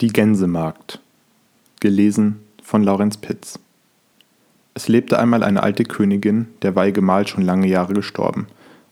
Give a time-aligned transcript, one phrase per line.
[0.00, 1.00] Die Gänsemagd.
[1.80, 3.58] Gelesen von Laurenz Pitz.
[4.74, 8.46] Es lebte einmal eine alte Königin, der war ihr Gemahl schon lange Jahre gestorben,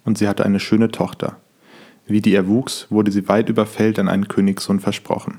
[0.04, 1.36] und sie hatte eine schöne Tochter.
[2.08, 5.38] Wie die erwuchs, wurde sie weit über Feld an einen Königssohn versprochen.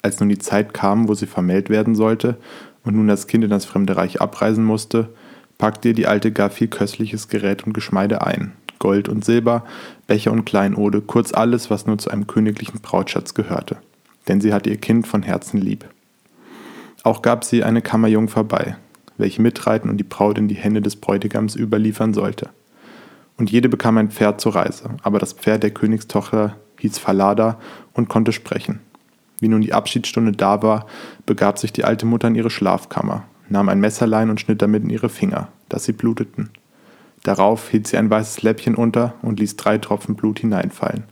[0.00, 2.38] Als nun die Zeit kam, wo sie vermählt werden sollte
[2.82, 5.10] und nun das Kind in das fremde Reich abreisen musste,
[5.58, 9.66] packte ihr die Alte gar viel köstliches Gerät und Geschmeide ein, Gold und Silber,
[10.06, 13.76] Becher und Kleinode, kurz alles, was nur zu einem königlichen Brautschatz gehörte
[14.28, 15.84] denn sie hatte ihr Kind von Herzen lieb.
[17.02, 18.76] Auch gab sie eine Kammerjungfer bei,
[19.16, 22.50] welche mitreiten und die Braut in die Hände des Bräutigams überliefern sollte.
[23.36, 27.58] Und jede bekam ein Pferd zur Reise, aber das Pferd der Königstochter hieß Falada
[27.92, 28.80] und konnte sprechen.
[29.40, 30.86] Wie nun die Abschiedsstunde da war,
[31.24, 34.90] begab sich die alte Mutter in ihre Schlafkammer, nahm ein Messerlein und schnitt damit in
[34.90, 36.50] ihre Finger, dass sie bluteten.
[37.22, 41.04] Darauf hielt sie ein weißes Läppchen unter und ließ drei Tropfen Blut hineinfallen,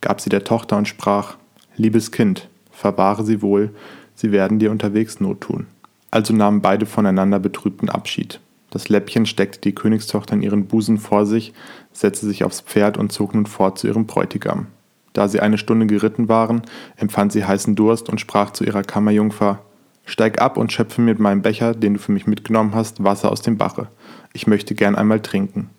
[0.00, 1.36] gab sie der Tochter und sprach:
[1.76, 3.70] Liebes Kind, verwahre sie wohl,
[4.14, 5.66] sie werden dir unterwegs Not tun.
[6.10, 8.40] Also nahmen beide voneinander betrübten Abschied.
[8.70, 11.54] Das Läppchen steckte die Königstochter in ihren Busen vor sich,
[11.92, 14.66] setzte sich aufs Pferd und zog nun fort zu ihrem Bräutigam.
[15.12, 16.62] Da sie eine Stunde geritten waren,
[16.96, 19.60] empfand sie heißen Durst und sprach zu ihrer Kammerjungfer:
[20.04, 23.40] Steig ab und schöpfe mit meinem Becher, den du für mich mitgenommen hast, Wasser aus
[23.40, 23.88] dem Bache.
[24.34, 25.70] Ich möchte gern einmal trinken.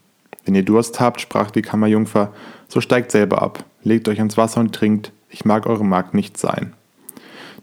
[0.46, 2.34] Wenn ihr Durst habt, sprach die Kammerjungfer,
[2.68, 6.38] so steigt selber ab, legt euch ans Wasser und trinkt, ich mag eure Magd nicht
[6.38, 6.74] sein.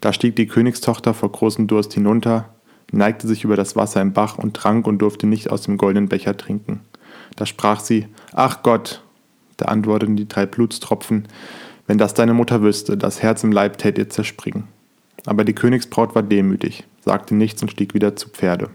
[0.00, 2.50] Da stieg die Königstochter vor großem Durst hinunter,
[2.92, 6.09] neigte sich über das Wasser im Bach und trank und durfte nicht aus dem goldenen
[6.09, 6.81] Becher trinken.
[7.36, 9.03] Da sprach sie, Ach Gott!
[9.56, 11.28] Da antworteten die drei Blutstropfen,
[11.86, 14.64] wenn das deine Mutter wüsste, das Herz im Leib tät ihr zerspringen.
[15.27, 18.70] Aber die Königsbraut war demütig, sagte nichts und stieg wieder zu Pferde.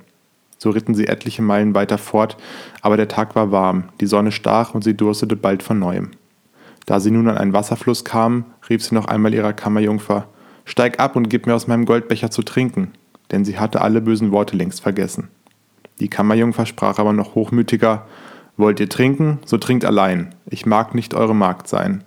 [0.58, 2.38] So ritten sie etliche Meilen weiter fort,
[2.82, 6.12] aber der Tag war warm, die Sonne stach und sie durstete bald von neuem.
[6.86, 10.28] Da sie nun an einen Wasserfluss kamen, rief sie noch einmal ihrer Kammerjungfer,
[10.70, 12.92] Steig ab und gib mir aus meinem Goldbecher zu trinken,
[13.32, 15.30] denn sie hatte alle bösen Worte längst vergessen.
[16.00, 18.06] Die Kammerjungfer sprach aber noch hochmütiger,
[18.56, 22.04] Wollt ihr trinken, so trinkt allein, ich mag nicht eure Magd sein.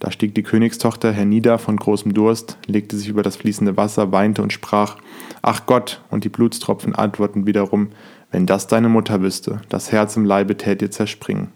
[0.00, 4.42] Da stieg die Königstochter hernieder von großem Durst, legte sich über das fließende Wasser, weinte
[4.42, 4.98] und sprach,
[5.40, 7.88] Ach Gott, und die Blutstropfen antworten wiederum,
[8.30, 11.48] wenn das deine Mutter wüsste, das Herz im Leibe tät ihr zerspringen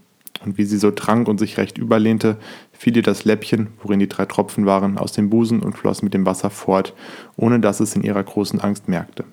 [0.45, 2.37] und wie sie so trank und sich recht überlehnte,
[2.79, 6.15] fiel ihr das Läppchen, worin die drei Tropfen waren, aus dem Busen und floss mit
[6.15, 6.95] dem Wasser fort,
[7.37, 9.25] ohne dass es in ihrer großen Angst merkte.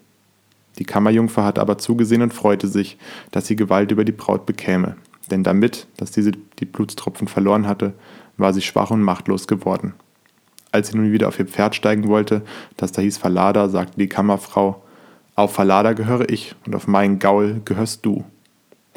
[0.79, 2.97] Die Kammerjungfer hatte aber zugesehen und freute sich,
[3.31, 4.95] dass sie Gewalt über die Braut bekäme,
[5.29, 7.93] denn damit, dass diese die Blutstropfen verloren hatte,
[8.37, 9.93] war sie schwach und machtlos geworden.
[10.71, 12.41] Als sie nun wieder auf ihr Pferd steigen wollte,
[12.77, 14.81] das da hieß Verlada, sagte die Kammerfrau,
[15.35, 18.23] auf Verlada gehöre ich und auf meinen Gaul gehörst du.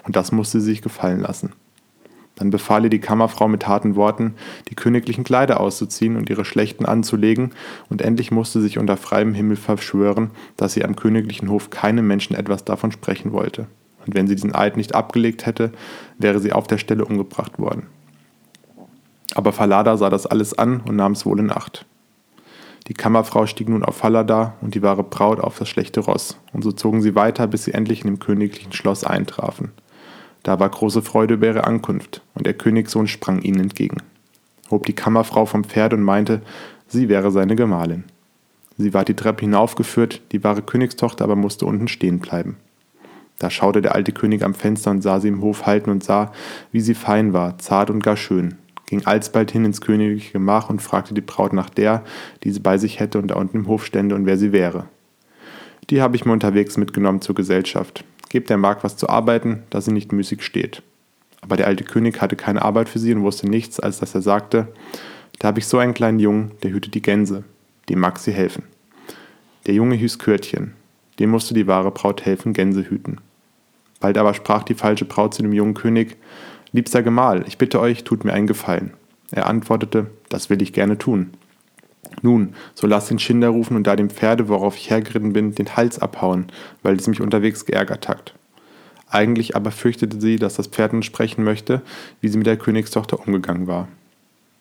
[0.04, 1.52] Und das musste sie sich gefallen lassen.
[2.36, 4.34] Dann befahl ihr die Kammerfrau mit harten Worten,
[4.68, 7.52] die königlichen Kleider auszuziehen und ihre schlechten anzulegen,
[7.88, 12.36] und endlich musste sich unter freiem Himmel verschwören, dass sie am königlichen Hof keinem Menschen
[12.36, 13.66] etwas davon sprechen wollte.
[14.06, 15.72] Und wenn sie diesen Eid nicht abgelegt hätte,
[16.18, 17.86] wäre sie auf der Stelle umgebracht worden.
[19.34, 21.86] Aber Falada sah das alles an und nahm es wohl in Acht.
[22.86, 26.62] Die Kammerfrau stieg nun auf Falada und die wahre Braut auf das schlechte Ross, und
[26.62, 29.72] so zogen sie weiter, bis sie endlich in dem königlichen Schloss eintrafen.
[30.46, 33.96] Da war große Freude über ihre Ankunft, und der Königssohn sprang ihnen entgegen,
[34.70, 36.40] hob die Kammerfrau vom Pferd und meinte,
[36.86, 38.04] sie wäre seine Gemahlin.
[38.78, 42.58] Sie war die Treppe hinaufgeführt, die wahre Königstochter aber musste unten stehen bleiben.
[43.40, 46.30] Da schaute der alte König am Fenster und sah sie im Hof halten und sah,
[46.70, 48.54] wie sie fein war, zart und gar schön,
[48.86, 52.04] ging alsbald hin ins königliche Gemach und fragte die Braut nach der,
[52.44, 54.84] die sie bei sich hätte und da unten im Hof stände und wer sie wäre.
[55.90, 59.84] Die habe ich mir unterwegs mitgenommen zur Gesellschaft, Gebt der Magd was zu arbeiten, dass
[59.84, 60.82] sie nicht müßig steht.
[61.40, 64.22] Aber der alte König hatte keine Arbeit für sie und wusste nichts, als dass er
[64.22, 64.68] sagte,
[65.38, 67.44] da habe ich so einen kleinen Jungen, der hütet die Gänse,
[67.88, 68.64] dem mag sie helfen.
[69.66, 70.72] Der Junge hieß Körtchen,
[71.18, 73.18] dem musste die wahre Braut helfen, Gänse hüten.
[74.00, 76.16] Bald aber sprach die falsche Braut zu dem jungen König,
[76.72, 78.92] Liebster Gemahl, ich bitte euch, tut mir einen Gefallen.
[79.30, 81.30] Er antwortete, das will ich gerne tun.
[82.22, 85.76] Nun, so lass den Schinder rufen und da dem Pferde, worauf ich hergeritten bin, den
[85.76, 86.46] Hals abhauen,
[86.82, 88.34] weil es mich unterwegs geärgert hat.
[89.08, 91.82] Eigentlich aber fürchtete sie, dass das Pferd sprechen möchte,
[92.20, 93.88] wie sie mit der Königstochter umgegangen war.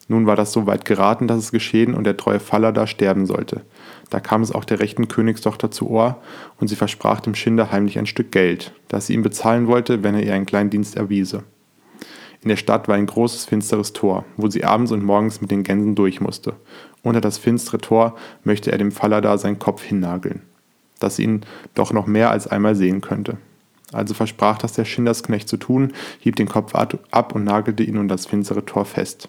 [0.07, 3.25] Nun war das so weit geraten, dass es geschehen und der treue Faller da sterben
[3.25, 3.61] sollte.
[4.11, 6.21] Da kam es auch der rechten Königstochter zu Ohr,
[6.59, 10.13] und sie versprach dem Schinder heimlich ein Stück Geld, das sie ihm bezahlen wollte, wenn
[10.13, 11.43] er ihr einen kleinen Dienst erwiese.
[12.45, 15.63] In der Stadt war ein großes finsteres Tor, wo sie abends und morgens mit den
[15.63, 16.53] Gänsen durch musste.
[17.01, 20.43] Unter das finstere Tor möchte er dem Falada seinen Kopf hinnageln,
[20.99, 21.41] dass sie ihn
[21.73, 23.37] doch noch mehr als einmal sehen könnte.
[23.91, 28.13] Also versprach das der Schindersknecht zu tun, hieb den Kopf ab und nagelte ihn unter
[28.13, 29.27] das finstere Tor fest.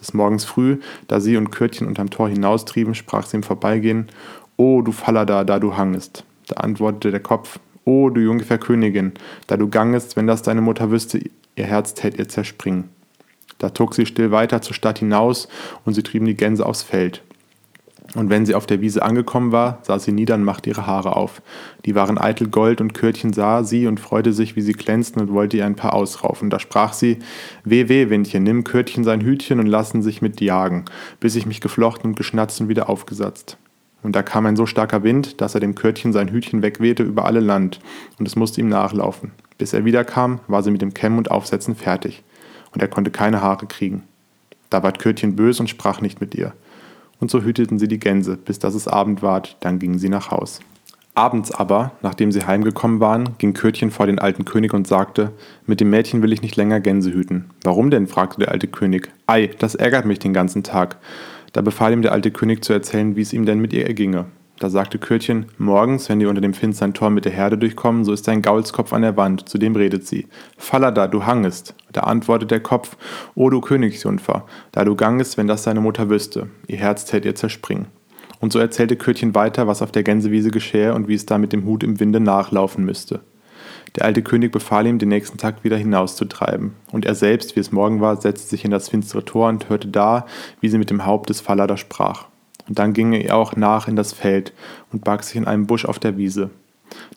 [0.00, 4.08] Des Morgens früh, da sie und Kürtchen unterm Tor hinaustrieben, sprach sie im Vorbeigehen,
[4.56, 6.24] O du Fallada, da du hangest.
[6.46, 9.12] Da antwortete der Kopf, O du Jungfer Königin,
[9.48, 11.20] da du gangest, wenn das deine Mutter wüsste,
[11.58, 12.88] ihr Herz tät ihr zerspringen.
[13.58, 15.48] Da zog sie still weiter zur Stadt hinaus,
[15.84, 17.22] und sie trieben die Gänse aufs Feld.
[18.14, 21.14] Und wenn sie auf der Wiese angekommen war, sah sie nieder und machte ihre Haare
[21.14, 21.42] auf.
[21.84, 25.32] Die waren eitel Gold, und Kürtchen sah sie und freute sich, wie sie glänzten, und
[25.32, 26.48] wollte ihr ein paar ausraufen.
[26.48, 27.18] Da sprach sie,
[27.64, 30.86] Weh, weh, Windchen, nimm Kürtchen sein Hütchen und lassen sich mit jagen,
[31.20, 33.58] bis ich mich geflochten und geschnatzt und wieder aufgesatzt.
[34.02, 37.26] Und da kam ein so starker Wind, dass er dem Kürtchen sein Hütchen wegwehte über
[37.26, 37.80] alle Land,
[38.18, 39.32] und es musste ihm nachlaufen.
[39.58, 42.22] Bis er wiederkam, war sie mit dem Kämmen und Aufsetzen fertig,
[42.72, 44.04] und er konnte keine Haare kriegen.
[44.70, 46.52] Da ward Kürtchen bös und sprach nicht mit ihr
[47.20, 50.30] und so hüteten sie die Gänse, bis dass es Abend ward, dann gingen sie nach
[50.30, 50.60] Haus.
[51.14, 55.32] Abends aber, nachdem sie heimgekommen waren, ging Kötchen vor den alten König und sagte,
[55.66, 57.50] mit dem Mädchen will ich nicht länger Gänse hüten.
[57.64, 58.06] Warum denn?
[58.06, 59.10] fragte der alte König.
[59.26, 60.98] Ei, das ärgert mich den ganzen Tag.
[61.52, 64.26] Da befahl ihm der alte König zu erzählen, wie es ihm denn mit ihr erginge.
[64.58, 68.12] Da sagte Kürtchen, morgens, wenn die unter dem finstern Tor mit der Herde durchkommen, so
[68.12, 70.26] ist ein Gaulskopf an der Wand, zu dem redet sie.
[70.56, 71.76] Fallada, du hangest.
[71.92, 72.96] Da antwortet der Kopf,
[73.36, 77.36] O du Königsjungfer, da du gangest, wenn das deine Mutter wüsste, ihr Herz tät ihr
[77.36, 77.86] zerspringen.
[78.40, 81.52] Und so erzählte Kürtchen weiter, was auf der Gänsewiese geschähe und wie es da mit
[81.52, 83.20] dem Hut im Winde nachlaufen müsste.
[83.94, 86.74] Der alte König befahl ihm, den nächsten Tag wieder hinauszutreiben.
[86.90, 89.88] Und er selbst, wie es morgen war, setzte sich in das finstere Tor und hörte
[89.88, 90.26] da,
[90.60, 92.26] wie sie mit dem Haupt des Fallada sprach.
[92.68, 94.52] Und dann ging er auch nach in das Feld
[94.92, 96.50] und barg sich in einem Busch auf der Wiese.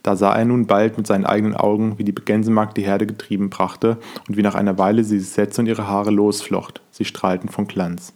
[0.03, 3.50] Da sah er nun bald mit seinen eigenen Augen, wie die Gänsemagd die Herde getrieben
[3.50, 6.81] brachte und wie nach einer Weile sie sich setzte und ihre Haare losflocht.
[6.92, 8.13] Sie strahlten von Glanz.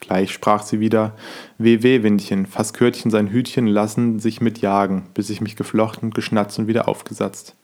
[0.00, 1.14] Gleich sprach sie wieder:
[1.58, 6.10] Weh, weh, Windchen, fass Kürtchen sein Hütchen, lassen sich mit jagen, bis ich mich geflochten,
[6.10, 7.54] geschnatzt und wieder aufgesatzt.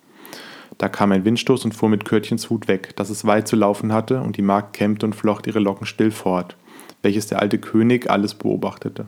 [0.79, 3.93] Da kam ein Windstoß und fuhr mit Kürtchens Hut weg, dass es weit zu laufen
[3.93, 6.57] hatte, und die Magd kämmte und flocht ihre Locken still fort
[7.03, 9.07] welches der alte König alles beobachtete.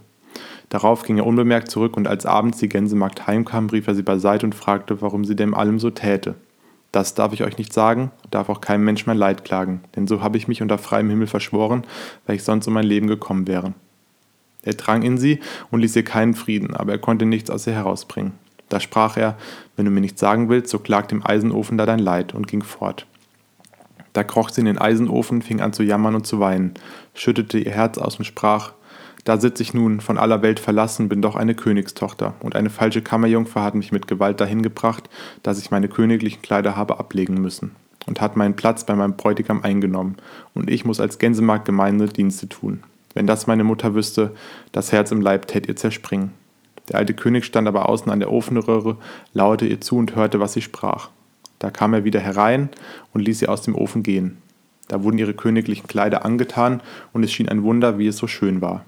[0.68, 4.46] Darauf ging er unbemerkt zurück, und als abends die Gänsemagd heimkam, rief er sie beiseite
[4.46, 6.36] und fragte, warum sie dem allem so täte.
[6.92, 10.22] Das darf ich euch nicht sagen, darf auch keinem Mensch mein Leid klagen, denn so
[10.22, 11.84] habe ich mich unter freiem Himmel verschworen,
[12.26, 13.74] weil ich sonst um mein Leben gekommen wäre.
[14.62, 15.40] Er drang in sie
[15.70, 18.32] und ließ ihr keinen Frieden, aber er konnte nichts aus ihr herausbringen.
[18.68, 19.36] Da sprach er,
[19.76, 22.62] wenn du mir nichts sagen willst, so klag dem Eisenofen da dein Leid, und ging
[22.62, 23.06] fort.
[24.12, 26.74] Da kroch sie in den Eisenofen, fing an zu jammern und zu weinen,
[27.14, 28.72] schüttete ihr Herz aus und sprach,
[29.24, 33.02] da sitz ich nun, von aller Welt verlassen, bin doch eine Königstochter, und eine falsche
[33.02, 35.10] Kammerjungfer hat mich mit Gewalt dahin gebracht,
[35.42, 37.76] dass ich meine königlichen Kleider habe ablegen müssen,
[38.06, 40.16] und hat meinen Platz bei meinem Bräutigam eingenommen,
[40.54, 42.82] und ich muss als Gänsemarkt gemeine Dienste tun.
[43.12, 44.34] Wenn das meine Mutter wüsste,
[44.72, 46.32] das Herz im Leib tät ihr zerspringen.
[46.88, 48.96] Der alte König stand aber außen an der Ofenröhre,
[49.32, 51.10] lauerte ihr zu und hörte, was sie sprach.
[51.60, 52.70] Da kam er wieder herein
[53.12, 54.38] und ließ sie aus dem Ofen gehen.
[54.88, 58.60] Da wurden ihre königlichen Kleider angetan, und es schien ein Wunder, wie es so schön
[58.60, 58.84] war.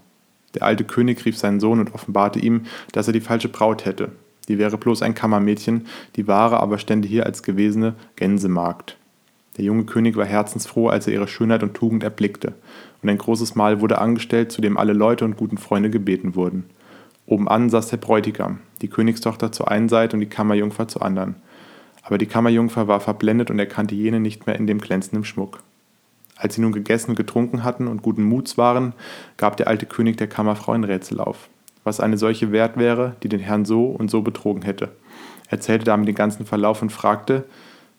[0.55, 4.11] Der alte König rief seinen Sohn und offenbarte ihm, dass er die falsche Braut hätte.
[4.49, 5.87] Die wäre bloß ein Kammermädchen,
[6.17, 8.97] die wahre aber stände hier als gewesene Gänsemagd.
[9.57, 12.55] Der junge König war herzensfroh, als er ihre Schönheit und Tugend erblickte,
[13.03, 16.65] und ein großes Mahl wurde angestellt, zu dem alle Leute und guten Freunde gebeten wurden.
[17.27, 21.37] Obenan saß der Bräutigam, die Königstochter zur einen Seite und die Kammerjungfer zur anderen.
[22.03, 25.61] Aber die Kammerjungfer war verblendet und erkannte jene nicht mehr in dem glänzenden Schmuck.
[26.37, 28.95] Als sie nun gegessen und getrunken hatten und guten Muts waren,
[29.37, 31.49] gab der alte König der Kammerfrau ein Rätsel auf,
[31.85, 34.91] was eine solche wert wäre, die den Herrn so und so betrogen hätte.
[35.47, 37.45] Er erzählte damit den ganzen Verlauf und fragte,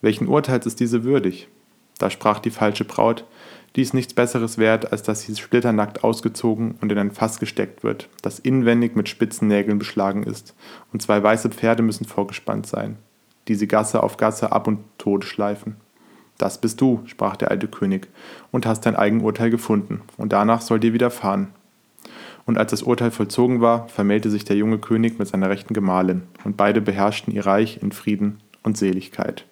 [0.02, 1.48] welchen Urteils ist diese würdig?
[1.98, 3.24] Da sprach die falsche Braut,
[3.76, 7.82] die ist nichts Besseres wert, als dass sie splitternackt ausgezogen und in ein Fass gesteckt
[7.82, 10.54] wird, das inwendig mit spitzen Nägeln beschlagen ist,
[10.92, 12.98] und zwei weiße Pferde müssen vorgespannt sein
[13.48, 15.76] die sie Gasse auf Gasse ab und tot schleifen.
[16.38, 18.08] Das bist du, sprach der alte König,
[18.50, 21.48] und hast dein Eigenurteil gefunden, und danach soll dir widerfahren.
[22.46, 26.22] Und als das Urteil vollzogen war, vermählte sich der junge König mit seiner rechten Gemahlin,
[26.44, 29.46] und beide beherrschten ihr Reich in Frieden und Seligkeit.